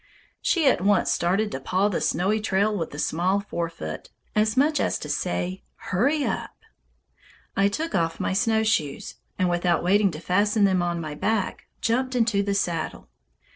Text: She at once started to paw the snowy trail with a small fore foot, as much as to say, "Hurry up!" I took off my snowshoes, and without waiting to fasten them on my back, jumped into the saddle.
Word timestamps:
She 0.41 0.65
at 0.67 0.81
once 0.81 1.11
started 1.11 1.51
to 1.51 1.59
paw 1.59 1.87
the 1.87 2.01
snowy 2.01 2.39
trail 2.39 2.75
with 2.75 2.91
a 2.95 2.97
small 2.97 3.39
fore 3.39 3.69
foot, 3.69 4.09
as 4.35 4.57
much 4.57 4.79
as 4.79 4.97
to 4.97 5.07
say, 5.09 5.61
"Hurry 5.75 6.25
up!" 6.25 6.57
I 7.55 7.67
took 7.67 7.93
off 7.93 8.19
my 8.19 8.33
snowshoes, 8.33 9.17
and 9.37 9.47
without 9.47 9.83
waiting 9.83 10.09
to 10.09 10.19
fasten 10.19 10.63
them 10.63 10.81
on 10.81 10.99
my 10.99 11.13
back, 11.13 11.67
jumped 11.81 12.15
into 12.15 12.41
the 12.41 12.55
saddle. 12.55 13.09